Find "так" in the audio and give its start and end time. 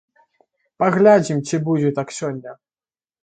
1.99-2.13